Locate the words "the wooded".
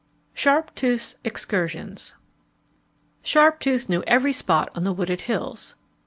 4.83-5.21